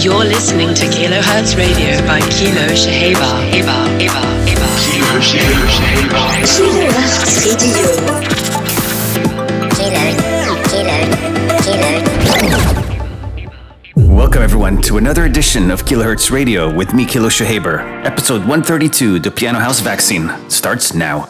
[0.00, 3.50] You're listening to Kilohertz Radio by Kilo Shaheba.
[3.50, 4.68] Eba, Eba, Eba.
[4.78, 6.22] Kilo Shaheba.
[6.46, 7.88] Kilohertz Radio.
[13.96, 18.04] Welcome everyone to another edition of Kilohertz Radio with me, Kilo Shahaber.
[18.06, 21.28] Episode 132, The Piano House Vaccine, starts now.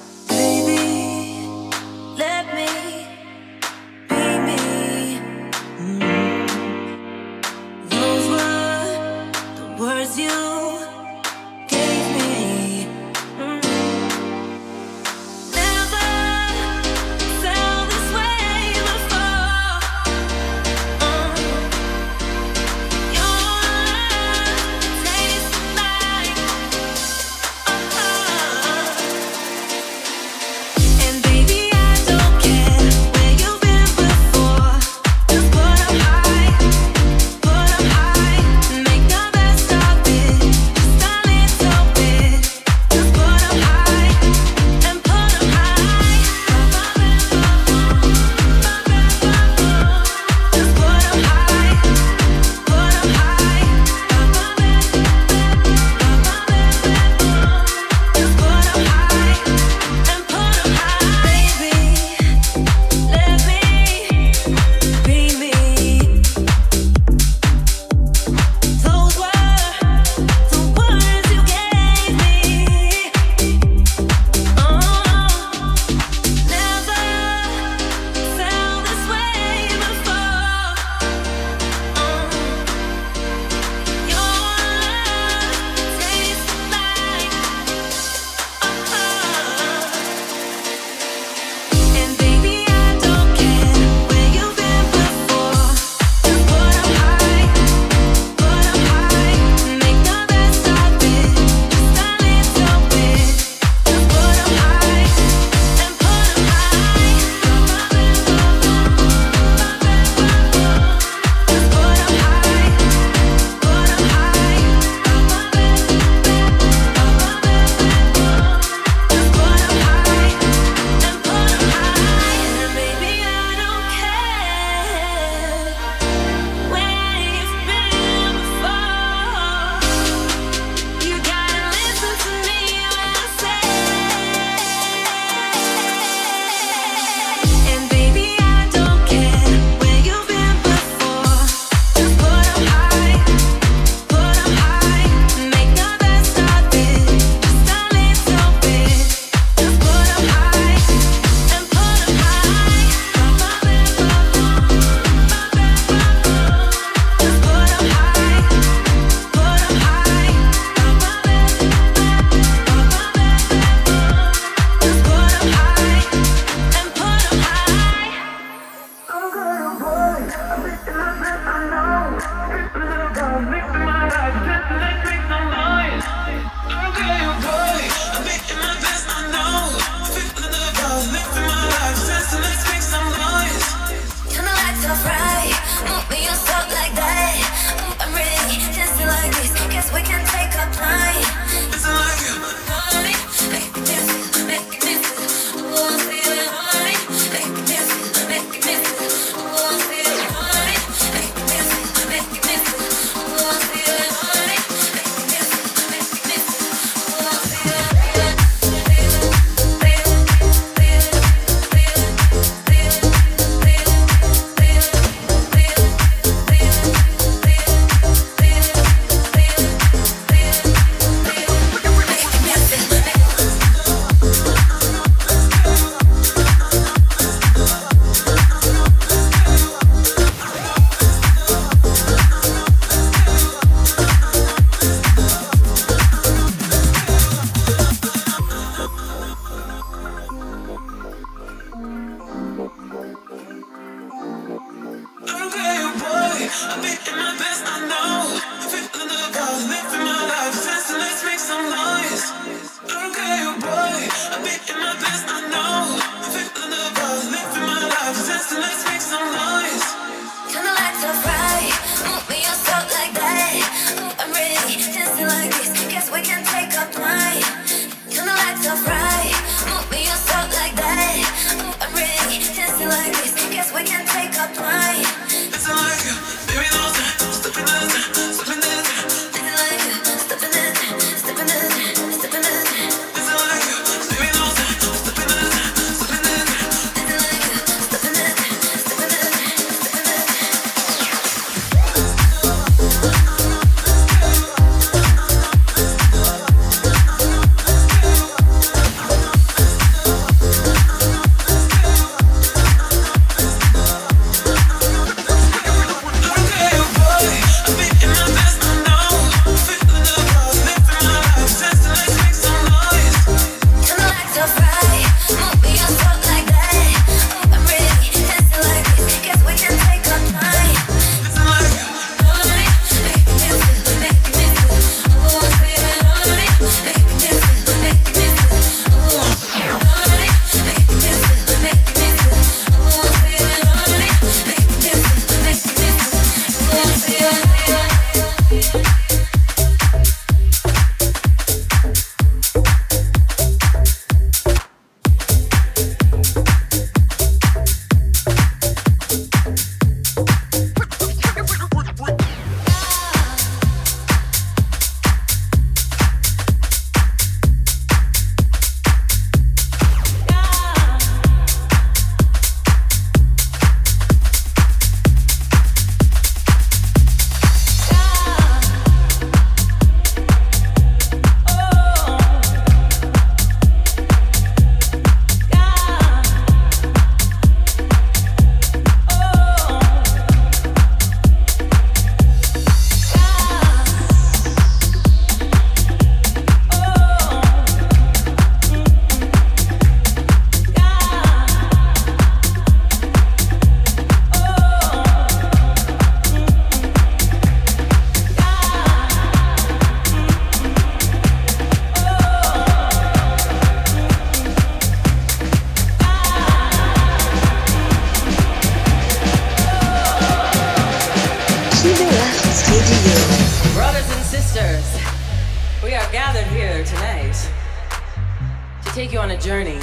[418.99, 419.79] Take you on a journey.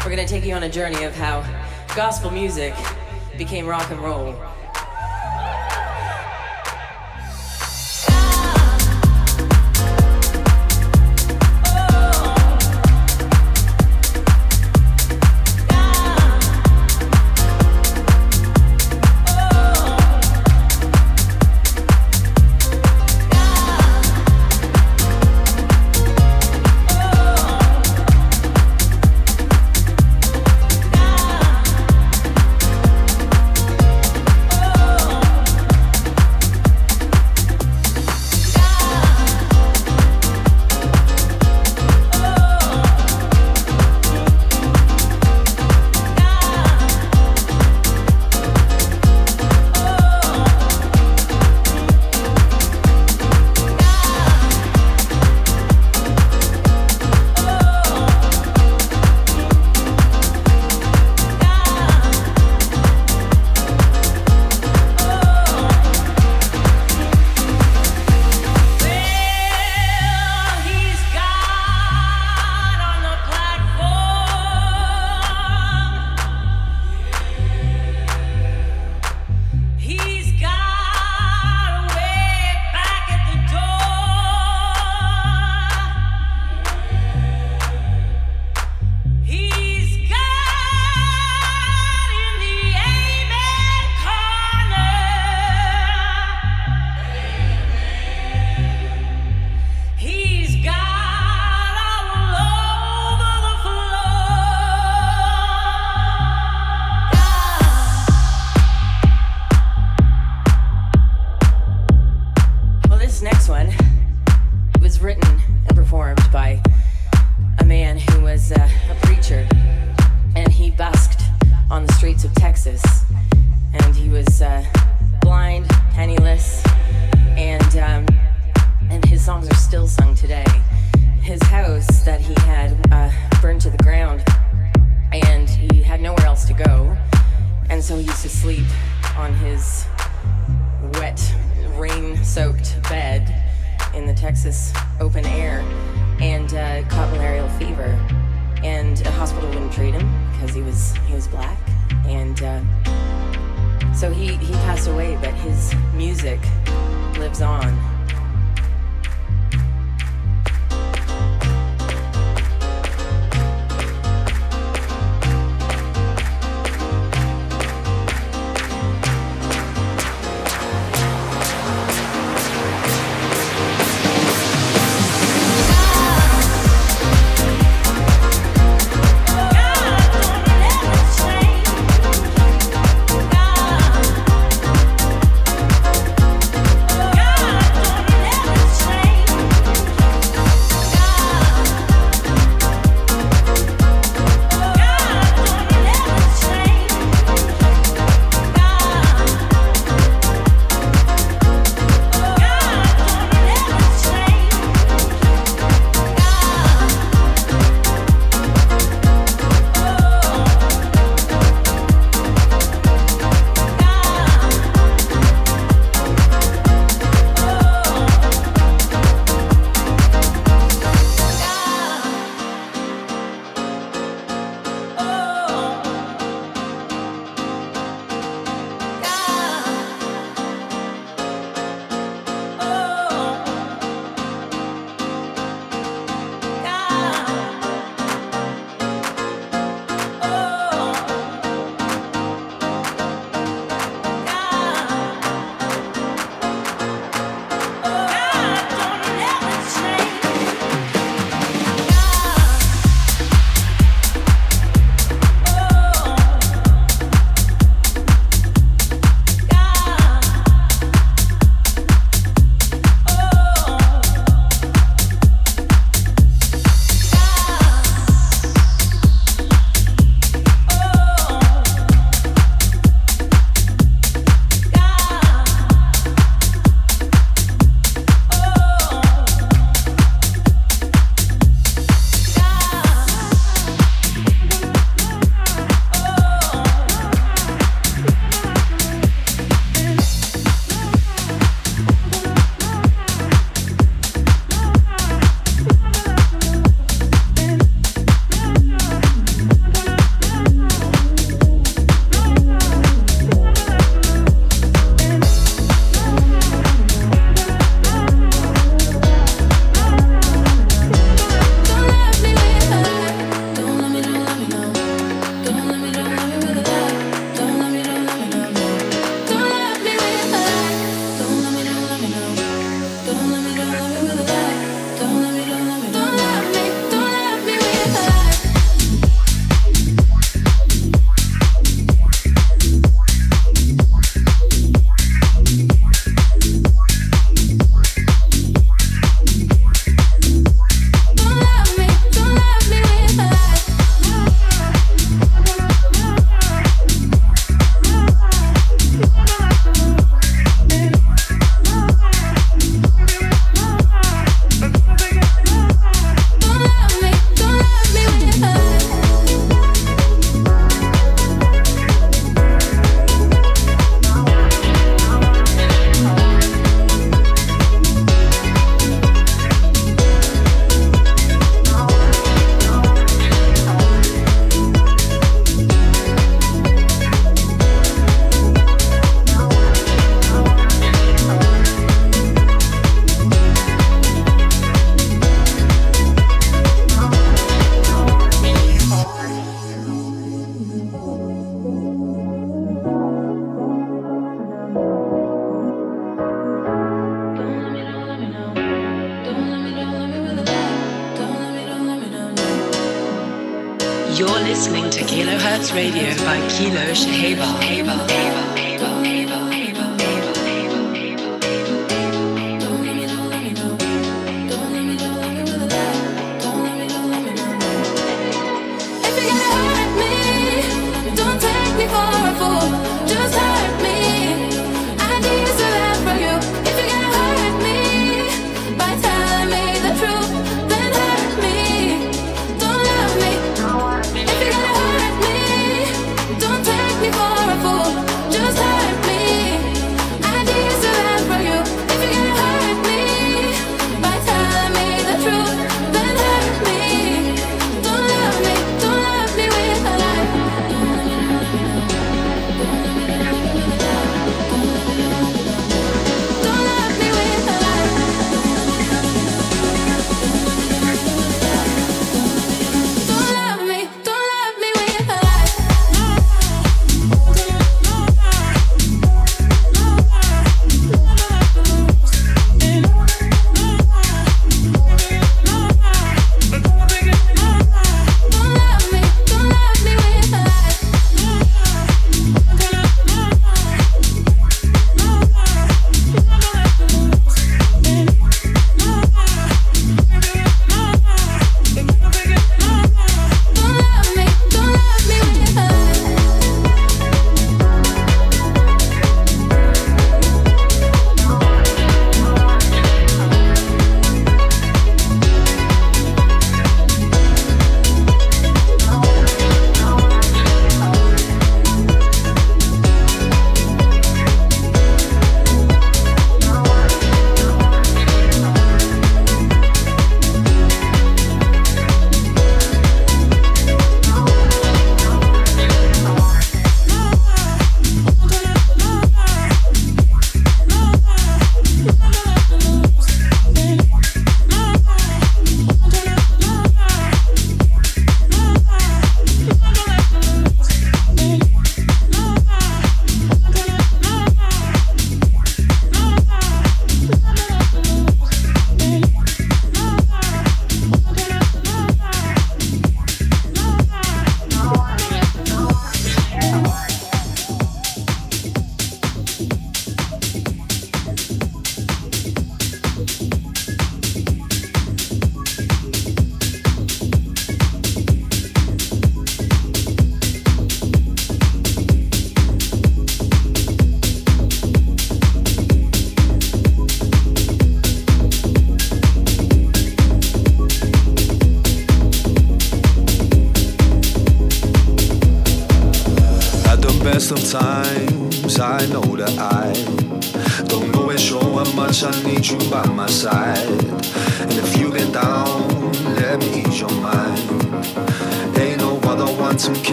[0.00, 1.40] We're going to take you on a journey of how
[1.96, 2.74] gospel music
[3.38, 4.34] became rock and roll.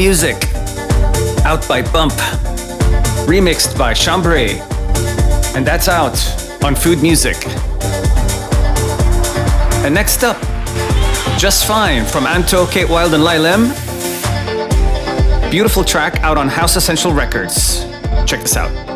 [0.00, 0.46] Music
[1.44, 2.14] out by Bump,
[3.28, 4.58] remixed by Chambray,
[5.54, 6.16] and that's out
[6.64, 7.36] on Food Music.
[9.84, 10.40] And next up,
[11.38, 13.68] Just Fine from Anto, Kate Wild, and Lylem.
[15.50, 17.84] Beautiful track out on House Essential Records.
[18.24, 18.89] Check this out.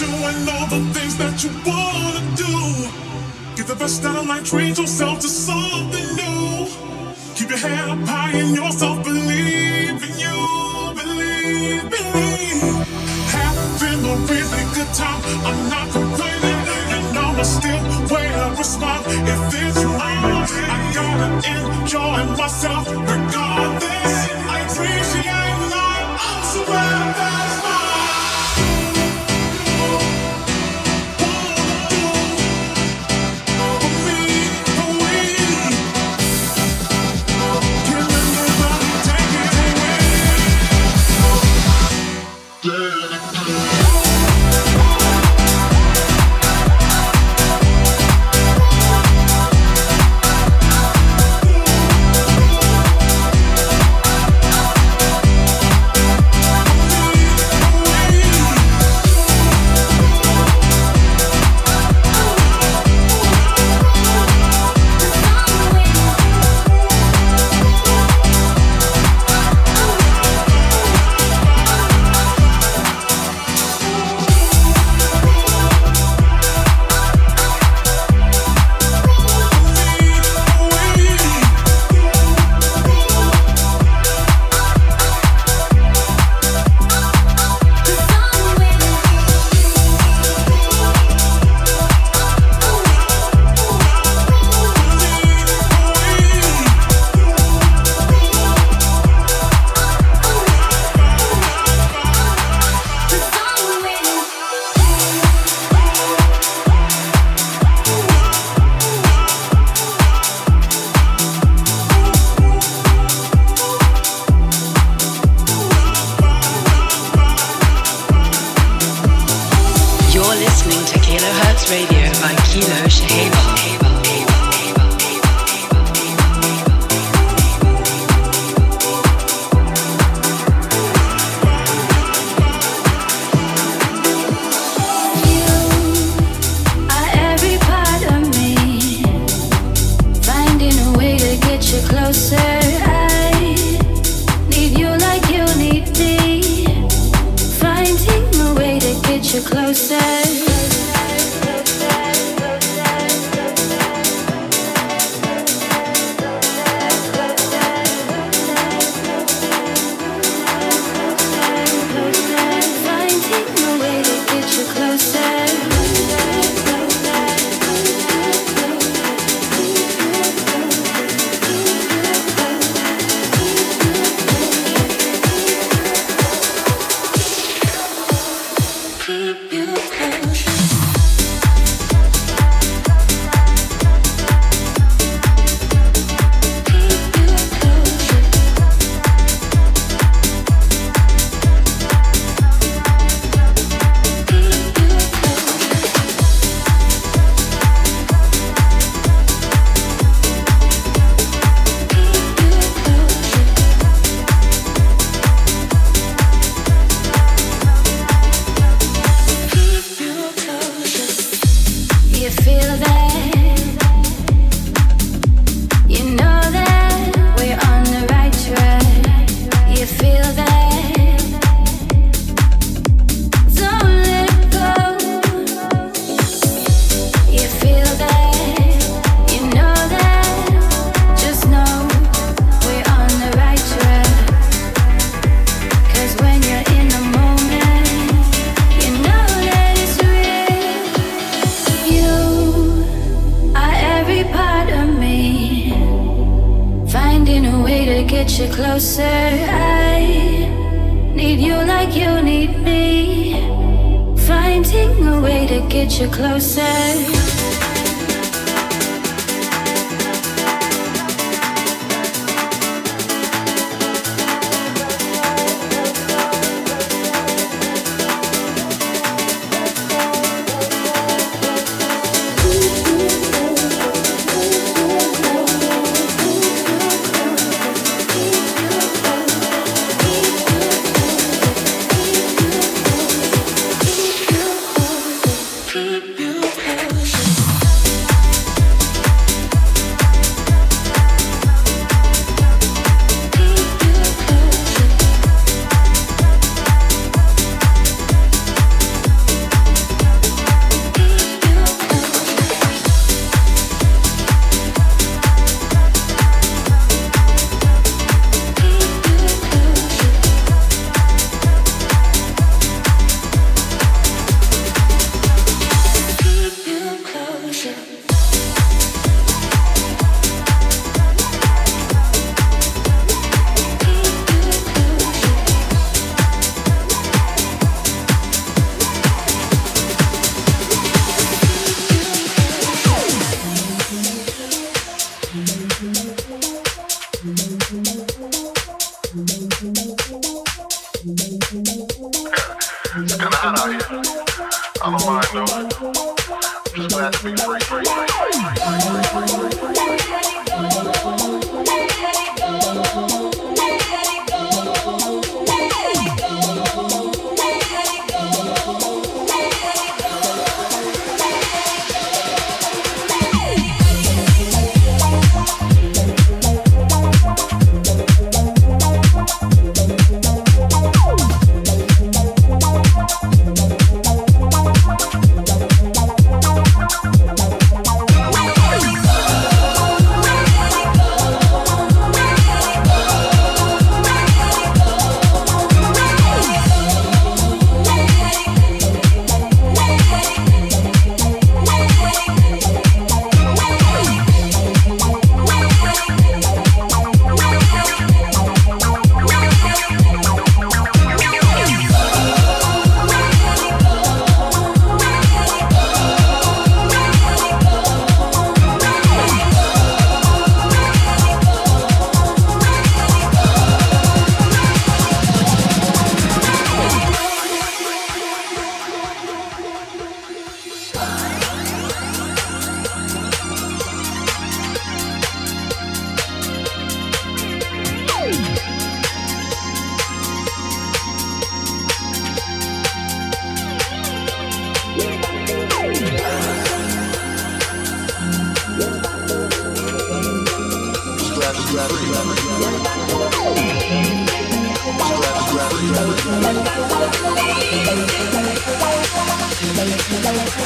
[0.00, 2.54] doing all the things that you wanna do.
[3.54, 6.66] Get the best out of life, treat yourself to something new.
[7.36, 10.38] Keep your head up high and yourself believe in you,
[11.00, 12.62] believe, believe.
[13.36, 16.62] Having a really good time, I'm not complaining,
[16.96, 20.48] and I'ma still wait a response if it's wrong.
[20.74, 24.14] I gotta enjoy myself regardless.
[24.54, 27.49] I appreciate life, I'm surrounded.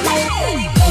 [0.06, 0.83] Hey!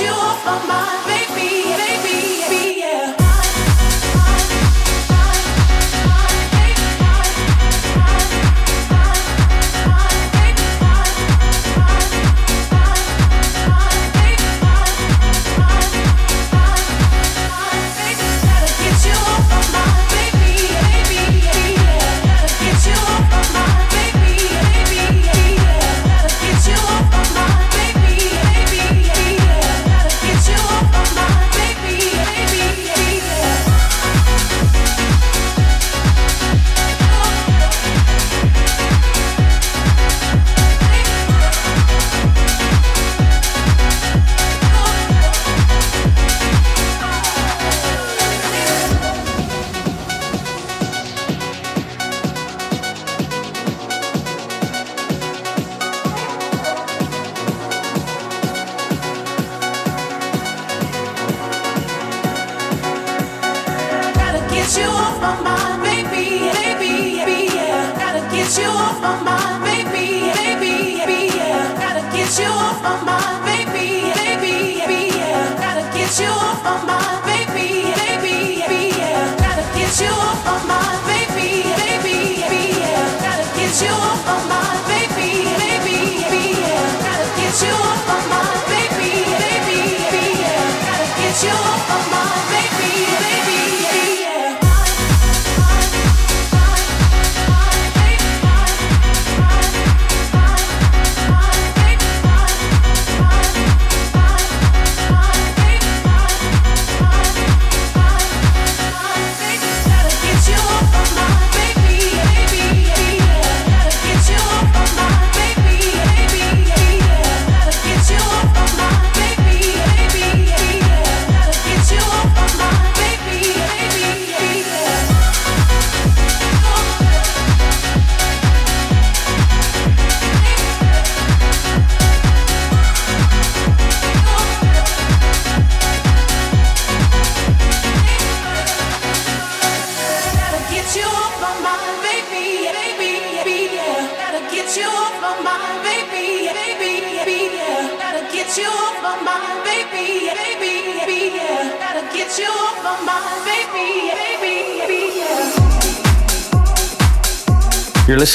[0.00, 0.73] You're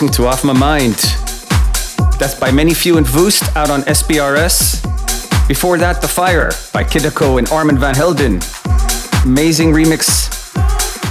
[0.02, 0.96] listening to Off My Mind.
[2.20, 4.82] That's by Many Few and Voost out on SBRS.
[5.46, 8.40] Before that, The Fire by Kideko and Armand Van Helden.
[9.26, 10.56] Amazing remix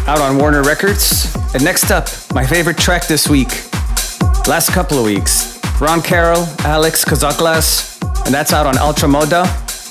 [0.08, 1.36] out on Warner Records.
[1.52, 3.50] And next up, my favorite track this week,
[4.48, 9.44] last couple of weeks, Ron Carroll, Alex Kazaklas, and that's out on Ultra Moda.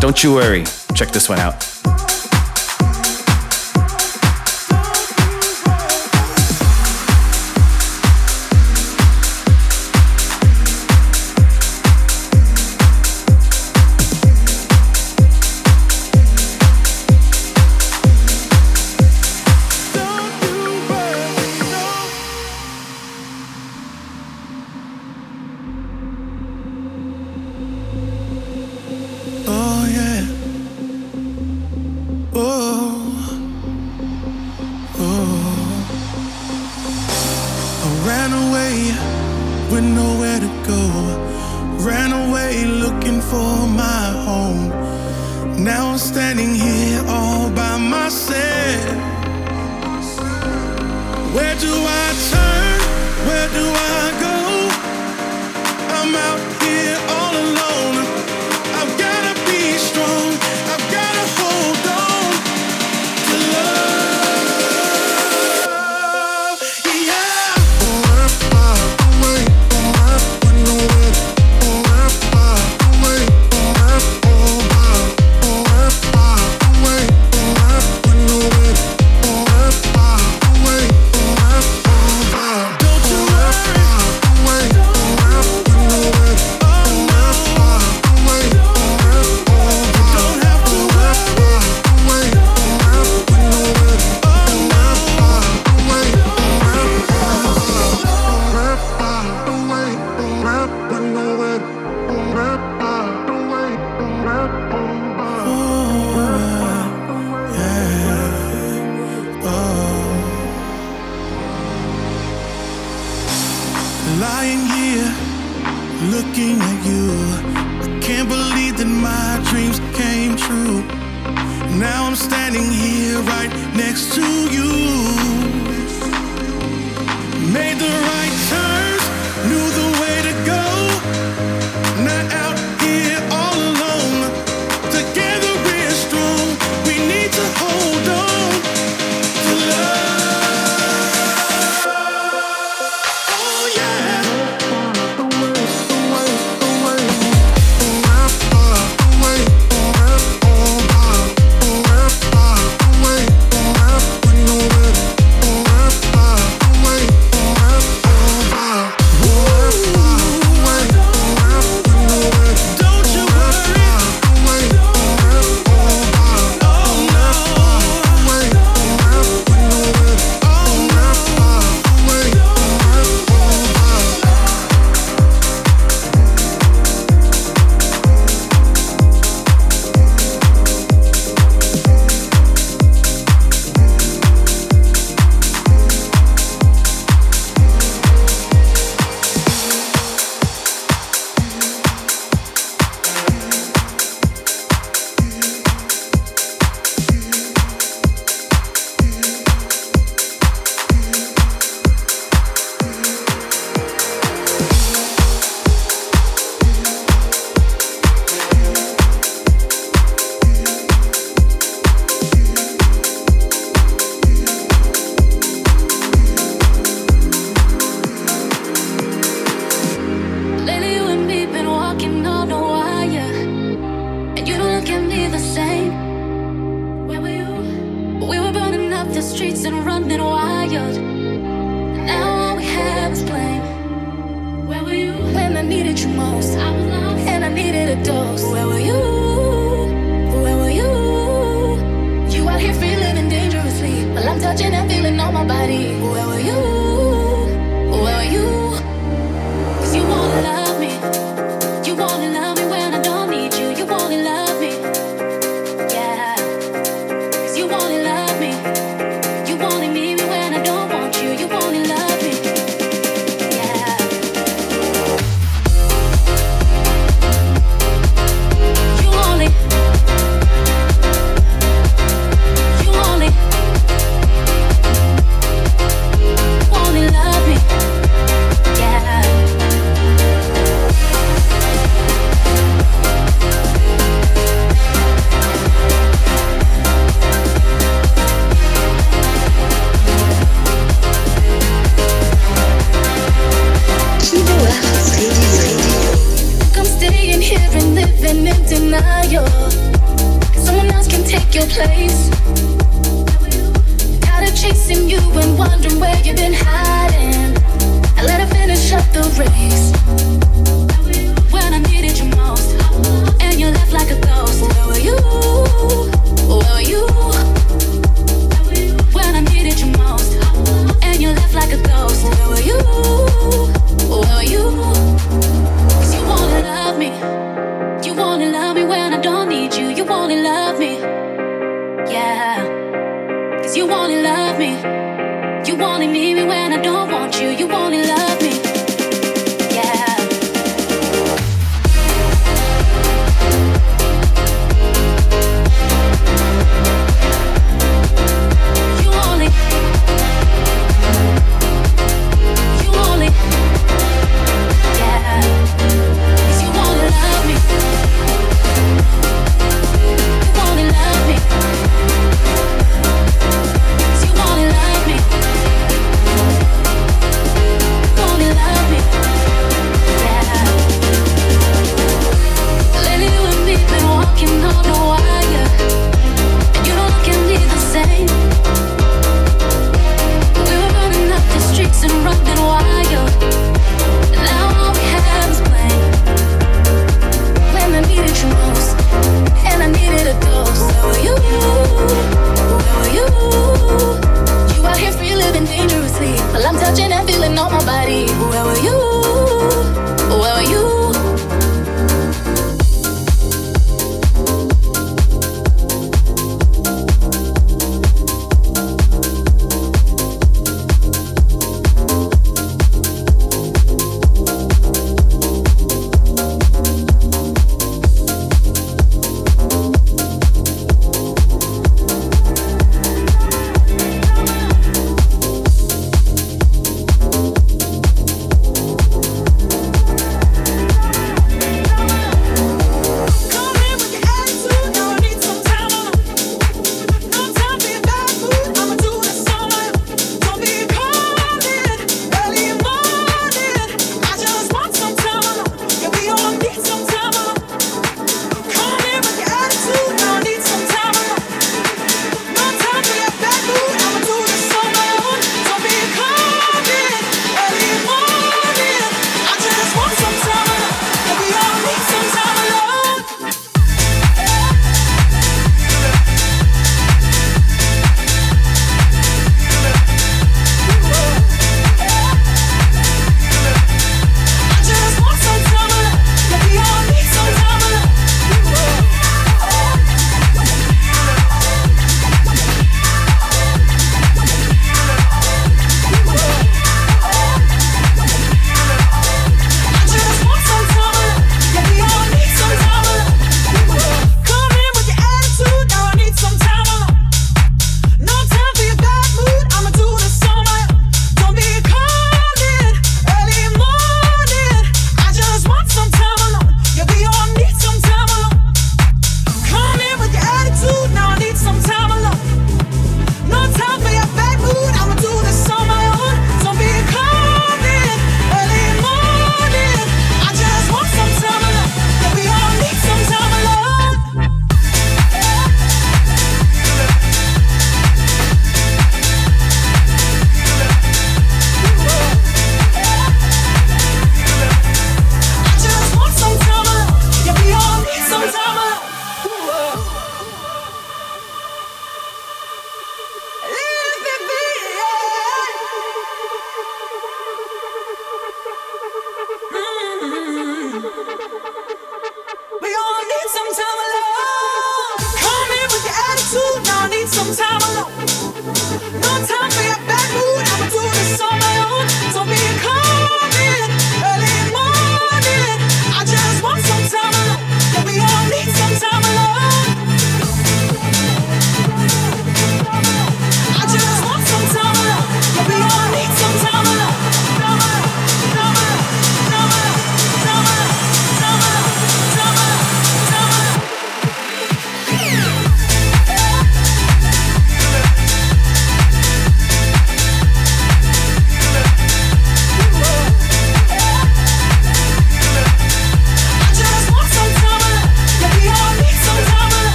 [0.00, 0.64] Don't you worry,
[0.96, 1.69] check this one out.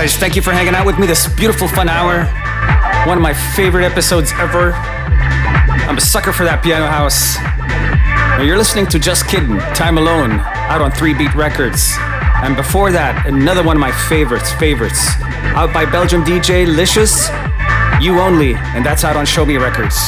[0.00, 2.24] Guys, thank you for hanging out with me this beautiful fun hour.
[3.06, 4.72] One of my favorite episodes ever.
[4.72, 7.36] I'm a sucker for that piano house.
[7.36, 11.92] Now you're listening to Just Kidding, Time Alone, out on 3 Beat Records.
[12.40, 15.20] And before that, another one of my favorites, favorites,
[15.52, 17.28] out by Belgium DJ Licious,
[18.00, 19.98] You Only, and that's out on Show Me Records.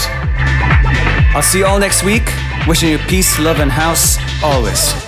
[1.37, 2.33] I'll see you all next week.
[2.67, 5.02] Wishing you peace, love, and house always.